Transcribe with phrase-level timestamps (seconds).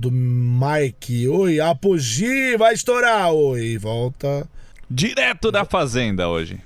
[0.00, 1.28] do Mike.
[1.28, 3.32] Oi, Apogee vai estourar.
[3.32, 4.48] Oi, volta.
[4.88, 6.58] Direto da fazenda hoje.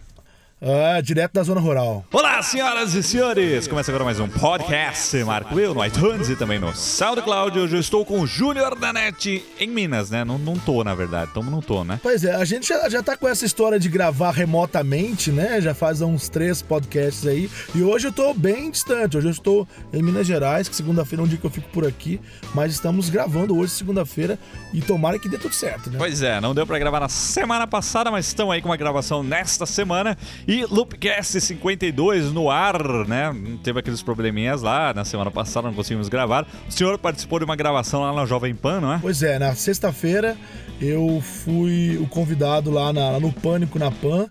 [0.67, 2.06] Ah, direto da zona rural.
[2.11, 3.69] Olá, senhoras e senhores!
[3.69, 7.58] Começa agora mais um podcast Marco Will no iTunes e também no SoundCloud.
[7.58, 10.24] Hoje eu estou com o Júnior da NET em Minas, né?
[10.24, 11.28] Não, não tô, na verdade.
[11.31, 12.00] Então não tô, né?
[12.03, 15.60] Pois é, a gente já, já tá com essa história de gravar remotamente, né?
[15.60, 17.51] Já faz uns três podcasts aí.
[17.74, 19.19] E hoje eu tô bem distante.
[19.19, 21.87] Hoje eu estou em Minas Gerais, que segunda-feira é um dia que eu fico por
[21.87, 22.19] aqui.
[22.55, 24.38] Mas estamos gravando hoje, segunda-feira,
[24.73, 25.98] e tomara que dê tudo certo, né?
[25.98, 29.23] Pois é, não deu pra gravar na semana passada, mas estão aí com uma gravação
[29.23, 30.16] nesta semana.
[30.48, 33.34] E Loopcast 52 no ar, né?
[33.62, 36.46] Teve aqueles probleminhas lá na semana passada, não conseguimos gravar.
[36.68, 38.98] O senhor participou de uma gravação lá na Jovem Pan, não é?
[39.00, 40.36] Pois é, na sexta-feira
[40.80, 44.28] eu fui o convidado lá, na, lá no Pânico na Pan.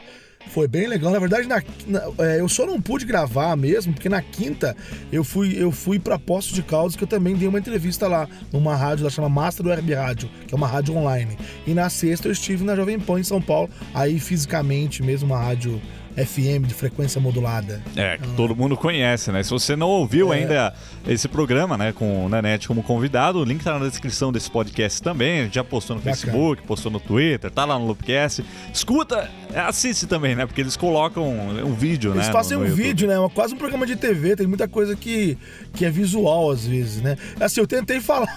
[0.48, 1.12] Foi bem legal.
[1.12, 4.76] Na verdade, na, na, é, eu só não pude gravar mesmo, porque na quinta
[5.12, 8.28] eu fui, eu fui para Poço de Caldas, que eu também dei uma entrevista lá,
[8.52, 11.38] numa rádio, ela chama Master do Herb Rádio, que é uma rádio online.
[11.66, 15.42] E na sexta eu estive na Jovem Pan em São Paulo, aí fisicamente mesmo, uma
[15.42, 15.82] rádio
[16.16, 17.82] FM de frequência modulada.
[17.96, 19.44] É, que todo mundo conhece, né?
[19.44, 20.38] Se você não ouviu é.
[20.38, 20.74] ainda
[21.08, 25.02] esse programa, né, com o Nanete como convidado, o link tá na descrição desse podcast
[25.02, 25.42] também.
[25.42, 26.16] A gente já postou no Bacana.
[26.16, 28.44] Facebook, postou no Twitter, tá lá no Loopcast.
[28.74, 30.46] Escuta, assiste também, né?
[30.46, 32.24] Porque eles colocam um vídeo, eles né?
[32.24, 33.16] Eles fazem no, no um vídeo, né?
[33.34, 35.38] Quase um programa de TV, tem muita coisa que,
[35.74, 37.18] que é visual às vezes, né?
[37.40, 38.34] Assim, eu tentei falar,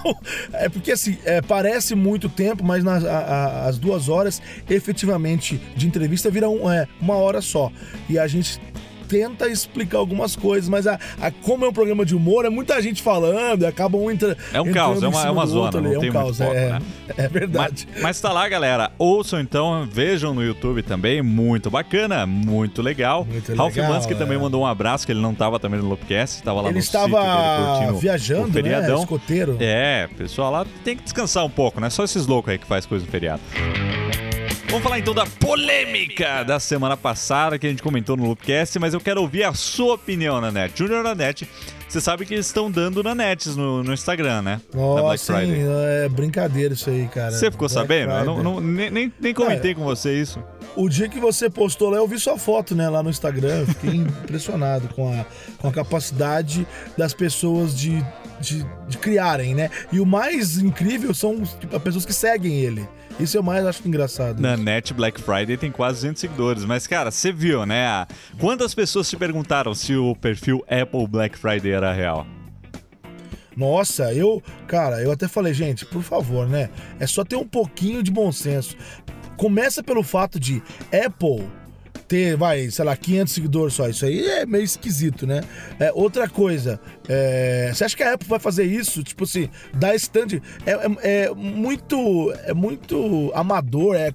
[0.53, 5.61] é porque assim, é, parece muito tempo, mas nas, a, a, as duas horas efetivamente
[5.77, 7.66] de entrevista viram é, uma hora só.
[8.09, 8.61] E a gente
[9.07, 12.81] tenta explicar algumas coisas, mas a, a, como é um programa de humor, é muita
[12.83, 15.99] gente falando, acaba um entra, É um caos, é uma, é uma zona, não é
[15.99, 16.83] um caos, foco, é, né?
[17.17, 17.89] é verdade.
[17.93, 18.91] Mas, mas tá lá, galera.
[18.99, 23.25] Ouçam então, vejam no YouTube também, muito bacana, muito legal.
[23.25, 24.17] Muito Ralph legal, Mansky é.
[24.17, 26.81] também mandou um abraço, que ele não tava também no Loopcast, tava lá Ele no
[26.81, 28.97] estava dele viajando, o feriadão.
[28.97, 29.03] né?
[29.03, 29.57] Escoteiro.
[29.61, 31.91] É, pessoal lá tem que descansar um pouco, né?
[31.91, 33.41] Só esses loucos aí que faz coisa no feriado.
[34.69, 38.93] Vamos falar então da polêmica da semana passada que a gente comentou no Loopcast, mas
[38.95, 40.77] eu quero ouvir a sua opinião na net.
[40.77, 41.49] Junior na net,
[41.89, 44.61] você sabe que eles estão dando na nets no, no Instagram, né?
[45.39, 45.61] Friday.
[45.61, 45.67] hein,
[46.05, 47.31] é brincadeira isso aí, cara.
[47.31, 48.25] Você ficou Black sabendo?
[48.25, 50.43] Não- não- nem, nem- nem comentei com você isso.
[50.75, 53.61] O dia que você postou lá, eu vi sua foto, né, lá no Instagram.
[53.61, 55.25] Eu fiquei impressionado com a,
[55.59, 56.67] com a capacidade
[56.99, 58.05] das pessoas de,
[58.41, 59.71] de, de criarem, né?
[59.93, 62.87] E o mais incrível são tipo, as pessoas que seguem ele.
[63.19, 64.41] Isso eu mais acho engraçado.
[64.41, 68.07] Na net Black Friday tem quase 200 seguidores, mas cara, você viu, né?
[68.39, 72.27] Quantas pessoas te perguntaram se o perfil Apple Black Friday era real?
[73.57, 76.69] Nossa, eu, cara, eu até falei, gente, por favor, né?
[77.01, 78.77] É só ter um pouquinho de bom senso.
[79.39, 81.47] Começa pelo fato de Apple
[82.07, 83.89] ter, vai, sei lá, 500 seguidores só.
[83.89, 85.43] Isso aí é meio esquisito, né?
[85.79, 89.03] É, outra coisa, é, você acha que a Apple vai fazer isso?
[89.03, 89.95] Tipo assim, dar
[90.27, 94.11] de- é, é- é muito, é muito amador, é,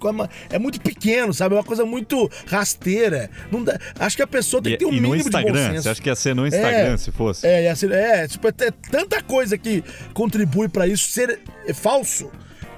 [0.50, 1.56] é muito pequeno, sabe?
[1.56, 3.30] É uma coisa muito rasteira.
[3.52, 5.40] Não dá- acho que a pessoa tem que ter um e no mínimo de bom
[5.40, 5.82] Instagram?
[5.82, 7.48] Você acha que ia ser no Instagram se fosse?
[7.48, 11.74] É, ia ser- é, tipo, é, é tanta coisa que contribui pra isso ser é,
[11.74, 12.32] falso.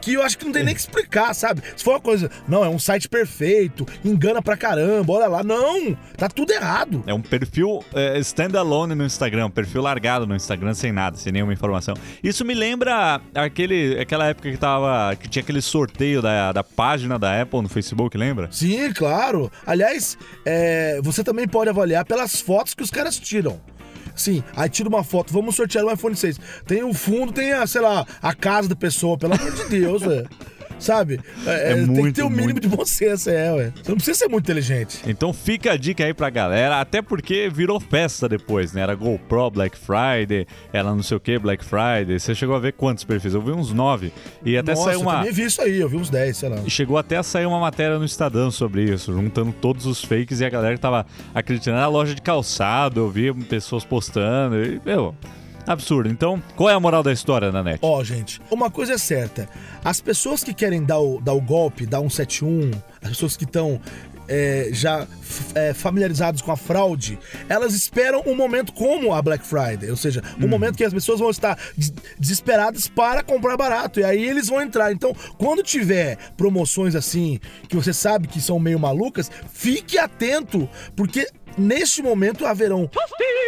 [0.03, 1.61] Que eu acho que não tem nem que explicar, sabe?
[1.75, 5.43] Se for uma coisa, não, é um site perfeito, engana pra caramba, olha lá.
[5.43, 7.03] Não, tá tudo errado.
[7.07, 11.31] É um perfil é, standalone no Instagram, um perfil largado no Instagram sem nada, sem
[11.31, 11.95] nenhuma informação.
[12.21, 15.15] Isso me lembra aquele, aquela época que tava.
[15.15, 18.49] que tinha aquele sorteio da, da página da Apple no Facebook, lembra?
[18.51, 19.49] Sim, claro.
[19.65, 23.61] Aliás, é, você também pode avaliar pelas fotos que os caras tiram.
[24.15, 26.39] Sim, aí tira uma foto, vamos sortear um iPhone 6.
[26.67, 30.01] Tem o fundo, tem a, sei lá, a casa da pessoa, pelo amor de Deus,
[30.01, 30.29] velho.
[30.83, 31.19] Sabe?
[31.47, 32.59] É, É tem que muito, ter o mínimo muito.
[32.59, 33.71] de bom senso, é, ué.
[33.75, 34.99] Você não precisa ser muito inteligente.
[35.07, 38.81] Então fica a dica aí pra galera, até porque virou festa depois, né?
[38.81, 42.19] Era GoPro Black Friday, era não sei o que Black Friday.
[42.19, 43.33] Você chegou a ver quantos perfis?
[43.33, 44.11] Eu vi uns nove.
[44.43, 45.17] E até Nossa, saiu eu uma.
[45.19, 46.57] também vi isso aí, eu vi uns 10, sei lá.
[46.65, 50.41] E chegou até a sair uma matéria no Estadão sobre isso, juntando todos os fakes
[50.41, 54.81] e a galera que tava acreditando na loja de calçado, eu vi pessoas postando, e,
[54.85, 55.15] meu,
[55.67, 56.09] absurdo.
[56.09, 57.79] Então, qual é a moral da história na net?
[57.81, 59.47] Ó, gente, uma coisa é certa.
[59.83, 62.71] As pessoas que querem dar o, dar o golpe, dar um 71,
[63.01, 63.79] as pessoas que estão
[64.27, 65.05] é, já
[65.53, 70.23] é, familiarizados com a fraude, elas esperam um momento como a Black Friday, ou seja,
[70.41, 74.47] um momento que as pessoas vão estar des- desesperadas para comprar barato e aí eles
[74.47, 74.91] vão entrar.
[74.93, 81.27] Então, quando tiver promoções assim que você sabe que são meio malucas, fique atento, porque
[81.57, 82.89] neste momento haverão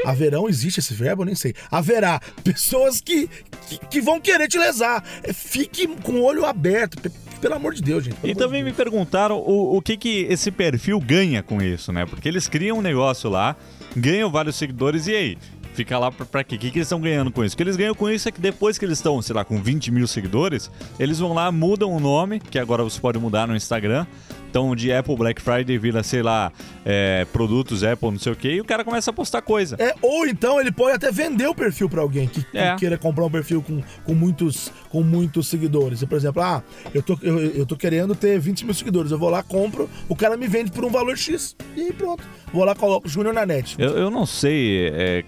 [0.06, 1.54] haverão existe esse verbo, eu nem sei.
[1.72, 3.30] Haverá pessoas que,
[3.68, 5.04] que, que vão querer te lesar.
[5.24, 7.12] É, Fique com o olho aberto, pe-
[7.42, 8.18] pelo amor de Deus, gente.
[8.24, 12.06] E também de me perguntaram o, o que, que esse perfil ganha com isso, né?
[12.06, 13.56] Porque eles criam um negócio lá,
[13.96, 15.38] ganham vários seguidores, e aí?
[15.76, 16.56] Fica lá pra, pra quê?
[16.56, 17.54] O que, que eles estão ganhando com isso?
[17.54, 19.62] O que eles ganham com isso é que depois que eles estão, sei lá, com
[19.62, 23.56] 20 mil seguidores, eles vão lá, mudam o nome, que agora você pode mudar no
[23.56, 24.06] Instagram.
[24.50, 26.50] Então, de Apple Black Friday vira, sei lá,
[26.86, 29.76] é, produtos Apple, não sei o quê, e o cara começa a postar coisa.
[29.78, 32.74] É, ou então ele pode até vender o perfil pra alguém que, que É.
[32.78, 36.02] queira comprar um perfil com, com, muitos, com muitos seguidores.
[36.06, 36.64] Por exemplo, ah,
[36.94, 39.12] eu tô, eu, eu tô querendo ter 20 mil seguidores.
[39.12, 41.54] Eu vou lá, compro, o cara me vende por um valor X.
[41.76, 42.24] E aí pronto.
[42.54, 43.76] Vou lá, coloco Júnior na net.
[43.78, 45.24] Eu, eu não sei é,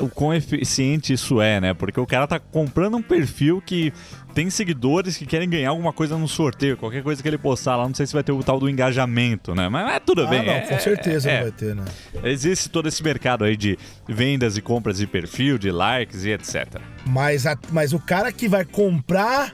[0.00, 1.74] o quão eficiente isso é, né?
[1.74, 3.92] Porque o cara tá comprando um perfil que
[4.34, 7.86] tem seguidores que querem ganhar alguma coisa no sorteio, qualquer coisa que ele postar lá,
[7.86, 9.68] não sei se vai ter o tal do engajamento, né?
[9.68, 10.44] Mas é tudo Ah, bem.
[10.46, 11.84] não, é- com certeza é- não vai ter, né?
[12.24, 13.78] Existe todo esse mercado aí de
[14.08, 16.80] vendas e compras de perfil, de likes e etc.
[17.06, 19.52] Mas, a- mas o cara que vai comprar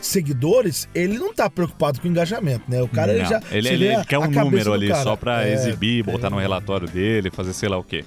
[0.00, 2.82] seguidores, ele não tá preocupado com engajamento, né?
[2.82, 3.40] O cara ele Não, já.
[3.50, 5.02] ele, você ele- ele a- quer um número ali cara.
[5.02, 8.04] só pra É, exibir, botar no relatório dele, fazer sei lá o quê.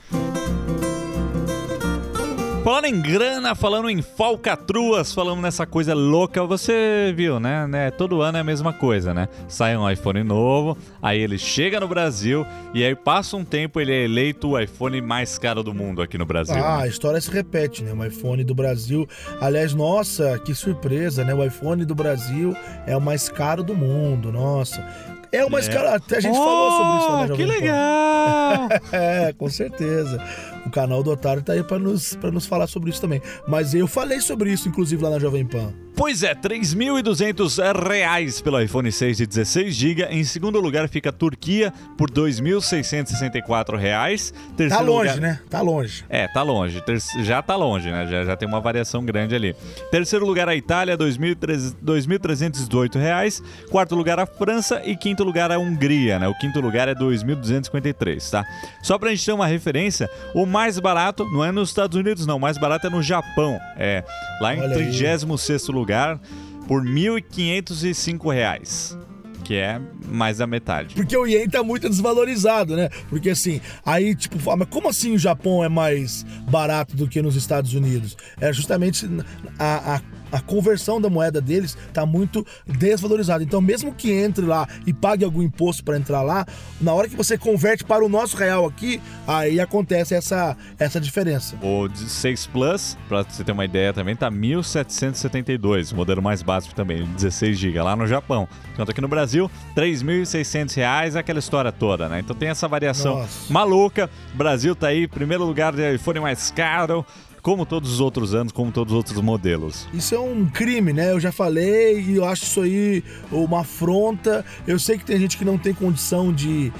[2.63, 7.65] Falando em grana, falando em falcatruas, falando nessa coisa louca, você viu, né?
[7.65, 7.89] né?
[7.89, 9.29] Todo ano é a mesma coisa, né?
[9.47, 13.93] Sai um iPhone novo, aí ele chega no Brasil e aí passa um tempo ele
[13.93, 16.55] é eleito o iPhone mais caro do mundo aqui no Brasil.
[16.55, 16.83] Ah, né?
[16.83, 17.93] a história se repete, né?
[17.93, 19.07] O iPhone do Brasil.
[19.39, 21.33] Aliás, nossa, que surpresa, né?
[21.33, 24.85] O iPhone do Brasil é o mais caro do mundo, nossa.
[25.31, 25.71] É mais É.
[25.73, 25.89] caro.
[25.89, 28.69] Até a gente falou sobre isso lá na Oh, Jovem Que legal!
[28.91, 30.21] É, com certeza.
[30.65, 33.21] O canal do Otário tá aí pra nos, pra nos falar sobre isso também.
[33.47, 35.73] Mas eu falei sobre isso, inclusive, lá na Jovem Pan.
[35.99, 40.03] Pois é, 3.200 reais pelo iPhone 6 de 16 GB.
[40.09, 44.33] Em segundo lugar fica a Turquia por 2.664 reais.
[44.69, 45.17] Tá longe, lugar...
[45.17, 45.39] né?
[45.49, 46.05] Tá longe.
[46.09, 46.79] É, tá longe.
[46.83, 48.07] Ter- Já tá longe, né?
[48.09, 49.53] Já, já tem uma variação grande ali.
[49.91, 53.43] Terceiro lugar a Itália, R$ 2.300 2.318 reais.
[53.69, 56.29] Quarto lugar a França e quinto lugar a Hungria, né?
[56.29, 58.45] O quinto lugar é 2.253, tá?
[58.81, 62.37] Só pra gente ter uma referência, o mais barato não é nos Estados Unidos, não.
[62.37, 63.59] O mais barato é no Japão.
[63.75, 64.01] É
[64.39, 64.89] lá em Olha aí.
[64.91, 66.21] 36º lugar
[66.67, 68.97] por 1.505 reais.
[69.43, 70.93] Que é mais da metade.
[70.93, 72.89] Porque o Yen tá muito desvalorizado, né?
[73.09, 77.19] Porque assim, aí tipo, fala, mas como assim o Japão é mais barato do que
[77.19, 78.15] nos Estados Unidos?
[78.39, 79.09] É justamente
[79.57, 83.43] a, a, a conversão da moeda deles tá muito desvalorizada.
[83.43, 86.45] Então, mesmo que entre lá e pague algum imposto para entrar lá,
[86.79, 91.55] na hora que você converte para o nosso real aqui, aí acontece essa, essa diferença.
[91.61, 96.73] O 6 Plus, pra você ter uma ideia também, tá 1.772, o modelo mais básico
[96.73, 98.47] também, 16 GB lá no Japão.
[98.73, 102.19] Enquanto aqui no Brasil, 3.600 reais, aquela história toda, né?
[102.19, 103.51] Então tem essa variação Nossa.
[103.51, 104.09] maluca.
[104.33, 107.05] Brasil tá aí, primeiro lugar de iPhone mais caro,
[107.41, 109.87] como todos os outros anos, como todos os outros modelos.
[109.93, 111.11] Isso é um crime, né?
[111.11, 114.45] Eu já falei e eu acho isso aí uma afronta.
[114.67, 116.71] Eu sei que tem gente que não tem condição de,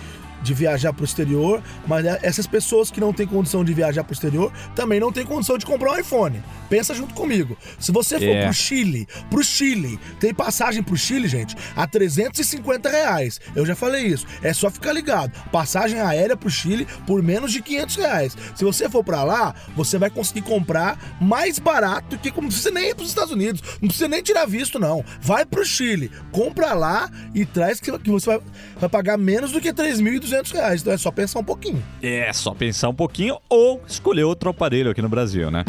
[0.41, 4.13] de viajar pro exterior, mas é- essas pessoas que não têm condição de viajar pro
[4.13, 6.41] exterior também não têm condição de comprar um iPhone.
[6.69, 7.57] Pensa junto comigo.
[7.79, 8.43] Se você for É.
[8.45, 13.39] pro Chile, pro Chile, tem passagem pro Chile, gente, a 350 reais.
[13.55, 14.25] Eu já falei isso.
[14.41, 15.31] É só ficar ligado.
[15.51, 18.37] Passagem aérea pro Chile por menos de 500 reais.
[18.55, 22.89] Se você for pra lá, você vai conseguir comprar mais barato que como precisa nem
[22.89, 25.03] ir pros Estados Unidos, não precisa nem tirar visto não.
[25.21, 28.39] Vai pro Chile, compra lá e traz que que você vai,
[28.79, 30.81] vai pagar menos do que 3.200 reais.
[30.81, 31.83] Então é só pensar um pouquinho.
[32.01, 35.63] É só pensar um pouquinho ou escolher outro aparelho aqui no Brasil, né?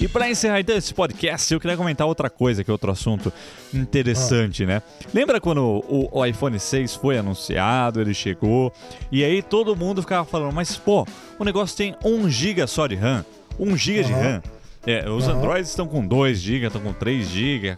[0.00, 3.32] E para encerrar então esse podcast, eu queria comentar outra coisa, que é outro assunto
[3.72, 4.82] interessante, né?
[5.12, 8.72] Lembra quando o, o iPhone 6 foi anunciado, ele chegou,
[9.10, 11.06] e aí todo mundo ficava falando, mas pô,
[11.38, 13.24] o negócio tem 1 GB só de RAM,
[13.58, 14.12] 1 GB de.
[14.12, 14.42] RAM.
[14.86, 15.38] É, os Aham.
[15.38, 17.76] Androids estão com 2 GB, estão com 3 GB,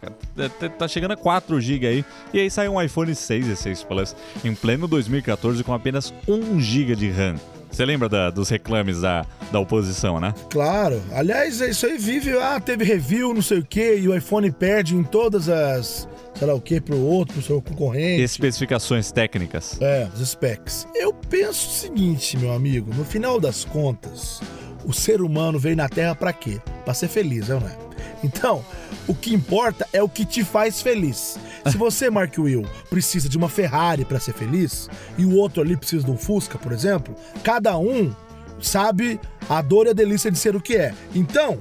[0.78, 2.04] tá chegando a 4 GB aí.
[2.34, 6.60] E aí sai um iPhone 6 e 6 Plus em pleno 2014 com apenas 1
[6.60, 7.36] GB de RAM.
[7.70, 10.32] Você lembra da- dos reclames da, da oposição, né?
[10.50, 11.02] Claro.
[11.12, 14.96] Aliás, isso aí vive, ah, teve review, não sei o quê, e o iPhone perde
[14.96, 18.22] em todas as, sei lá o quê, pro outro, pro seu concorrente.
[18.22, 19.76] Especificações técnicas.
[19.82, 20.88] É, os specs.
[20.94, 24.40] Eu penso o seguinte, meu amigo, no final das contas,
[24.86, 26.58] o ser humano veio na Terra pra quê?
[26.88, 27.76] Pra ser feliz, é ou não é?
[28.24, 28.64] Então,
[29.06, 31.38] o que importa é o que te faz feliz.
[31.66, 35.76] Se você, Mark Will, precisa de uma Ferrari pra ser feliz, e o outro ali
[35.76, 37.14] precisa de um Fusca, por exemplo,
[37.44, 38.10] cada um
[38.58, 40.94] sabe a dor e a delícia de ser o que é.
[41.14, 41.58] Então,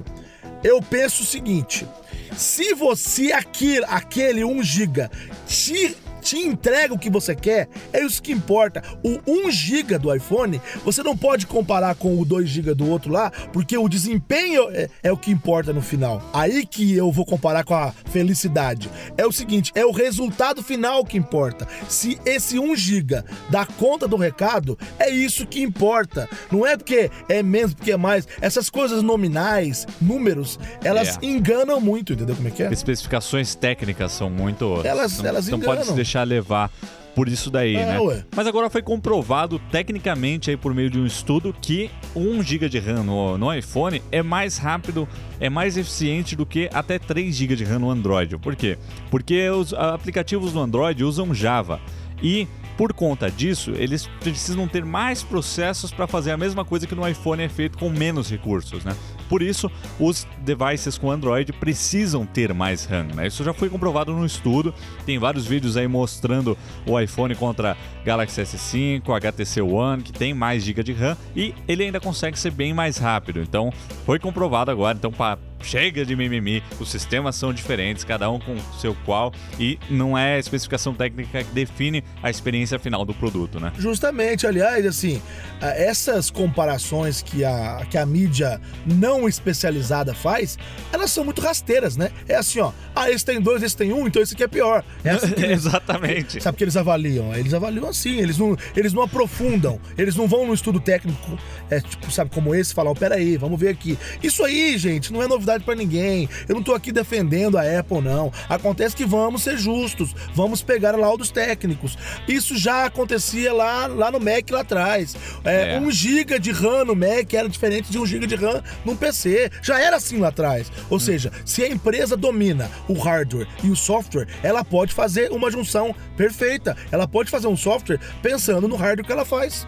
[0.64, 1.86] eu penso o seguinte:
[2.34, 5.10] se você aqui, aquele 1 GB
[5.46, 5.94] te,
[6.28, 8.82] te entrega o que você quer, é isso que importa.
[9.02, 13.12] O 1 GB do iPhone, você não pode comparar com o 2 GB do outro
[13.12, 16.22] lá, porque o desempenho é, é o que importa no final.
[16.32, 18.90] Aí que eu vou comparar com a felicidade.
[19.16, 21.66] É o seguinte, é o resultado final que importa.
[21.88, 26.28] Se esse 1 GB dá conta do recado, é isso que importa.
[26.52, 28.26] Não é porque é menos, porque é mais.
[28.40, 31.26] Essas coisas nominais, números, elas É.
[31.26, 32.72] enganam muito, entendeu como é que é?
[32.72, 34.80] Especificações técnicas são muito.
[34.84, 35.96] Elas- não, elas não pode se enganam.
[36.18, 36.70] Deixar levar
[37.14, 38.00] por isso daí, É, né?
[38.00, 38.24] ué.
[38.34, 42.78] Mas agora foi comprovado tecnicamente aí por meio de um estudo que 1 GB de
[42.78, 45.08] RAM no, no iPhone é mais rápido,
[45.40, 48.38] é mais eficiente do que até 3 GB de RAM no Android.
[48.38, 48.78] Por quê?
[49.10, 51.80] Porque os aplicativos do Android usam Java
[52.22, 52.46] e
[52.76, 57.06] por conta disso, eles precisam ter mais processos para fazer a mesma coisa que no
[57.08, 58.94] iPhone é feito com menos recursos, né?
[59.28, 63.26] Por isso, os devices com Android precisam ter mais RAM, né?
[63.26, 64.74] Isso já foi comprovado no estudo.
[65.04, 66.56] Tem vários vídeos aí mostrando
[66.86, 71.84] o iPhone contra Galaxy S5, HTC One, que tem mais GB de RAM e ele
[71.84, 73.40] ainda consegue ser bem mais rápido.
[73.40, 73.72] Então,
[74.06, 74.96] foi comprovado agora.
[74.96, 76.62] Então, pá, chega de mimimi.
[76.80, 80.94] Os sistemas são diferentes, cada um com o seu qual e não é a especificação
[80.94, 83.72] técnica que define a experiência final do produto, né?
[83.78, 85.20] Justamente, aliás, assim,
[85.60, 90.58] essas comparações que a, que a mídia não especializada faz,
[90.92, 92.10] elas são muito rasteiras, né?
[92.28, 94.84] É assim, ó, ah, esse tem dois, esse tem um, então esse aqui é pior.
[95.04, 96.40] É assim eles- Exatamente.
[96.42, 97.34] Sabe o que eles avaliam?
[97.34, 101.38] Eles avaliam assim, eles não, eles não aprofundam, eles não vão no estudo técnico,
[101.70, 103.98] é, tipo, sabe, como esse, falar, ó, peraí, vamos ver aqui.
[104.22, 106.28] Isso aí, gente, não é novidade pra ninguém.
[106.48, 108.32] Eu não tô aqui defendendo a Apple, não.
[108.48, 111.96] Acontece que vamos ser justos, vamos pegar laudos técnicos.
[112.26, 115.16] Isso já acontecia lá, lá no Mac lá atrás.
[115.44, 115.80] É, É.
[115.80, 119.50] 1 GB de RAM no Mac era diferente de 1 GB de RAM no PC.
[119.62, 120.70] Já era assim lá atrás.
[120.90, 125.50] Ou seja, se a empresa domina o hardware e o software, ela pode fazer uma
[125.50, 126.76] junção perfeita.
[126.90, 129.66] Ela pode fazer um software pensando no hardware que ela faz.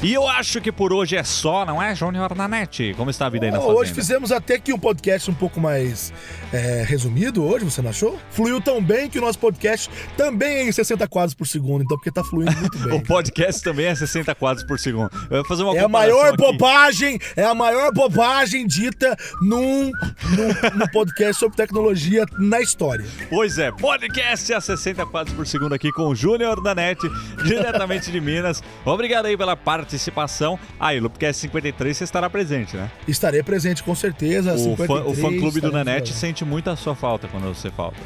[0.00, 2.94] E eu acho que por hoje é só, não é, Júnior Nanete?
[2.96, 3.80] Como está a vida aí na Oh, fazenda?
[3.80, 6.12] hoje fizemos até que um podcast um pouco mais
[6.52, 8.16] é, resumido hoje, você não achou?
[8.30, 11.96] Fluiu tão bem que o nosso podcast também é em 60 quadros por segundo, então
[11.96, 12.94] porque tá fluindo muito bem.
[12.98, 15.10] O podcast também é 60 quadros por segundo.
[15.28, 16.36] Eu vou fazer uma É a maior aqui.
[16.36, 23.04] bobagem, é a maior bobagem dita num, num, num podcast sobre tecnologia na história.
[23.28, 27.00] Pois é, podcast a 60 quadros por segundo aqui com o Júnior da NET,
[27.44, 28.62] diretamente de Minas.
[28.84, 29.56] Obrigado aí pela
[29.92, 30.58] participação.
[30.78, 32.90] Aí, Loopcast 53 você estará presente, né?
[33.06, 34.54] Estarei presente com certeza.
[34.54, 37.96] O fã, o 53, fã-clube do Nanete sente muito a sua falta quando você falta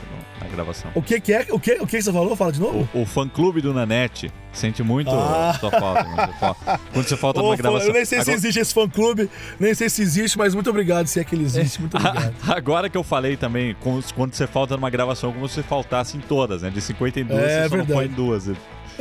[0.40, 0.90] na gravação.
[0.94, 1.46] O que, que é?
[1.50, 2.36] O que, o que você falou?
[2.36, 2.88] Fala de novo?
[2.94, 5.50] O, o fã-clube do Nanete sente muito Ah.
[5.50, 7.88] a sua falta quando você falta, quando você falta Ô, numa fã- gravação.
[7.88, 11.06] eu nem sei se Agora- existe esse fã-clube, nem sei se existe, mas muito obrigado
[11.06, 11.80] se é que ele existe.
[11.80, 12.34] Muito obrigado.
[12.48, 13.74] Agora que eu falei também,
[14.14, 16.70] quando você falta numa gravação, como se você faltasse em todas, né?
[16.70, 18.50] De 52, É você só não foi em duas.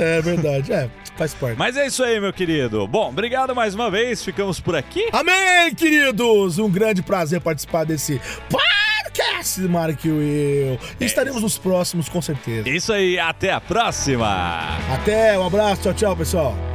[0.01, 1.57] É verdade, é, faz parte.
[1.59, 2.87] Mas é isso aí, meu querido.
[2.87, 4.23] Bom, obrigado mais uma vez.
[4.23, 5.07] Ficamos por aqui.
[5.11, 6.57] Amém, queridos!
[6.57, 10.79] Um grande prazer participar desse podcast, Mark Will.
[10.99, 12.67] E estaremos nos próximos, com certeza.
[12.67, 14.69] Isso aí, até a próxima!
[14.91, 16.70] Até, um abraço, tchau, tchau, pessoal.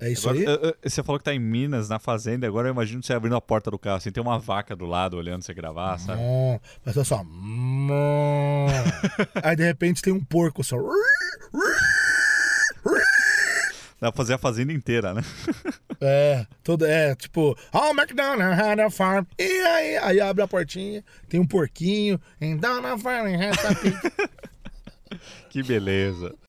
[0.00, 0.74] É isso Agora, aí?
[0.90, 3.70] você falou que tá em Minas, na fazenda, agora eu imagino você abrindo a porta
[3.70, 6.20] do carro, assim, tem uma vaca do lado olhando você gravar, sabe?
[6.22, 7.22] Hum, Mas olha só.
[7.22, 7.88] Hum.
[9.42, 10.76] Aí de repente tem um porco só.
[14.00, 15.22] Dá pra fazer a fazenda inteira, né?
[16.00, 19.24] É, todo, é, tipo, oh, McDonald's had a farm.
[19.36, 22.20] E aí, aí abre a portinha, tem um porquinho.
[22.40, 23.26] And down a farm.
[25.50, 26.36] Que beleza.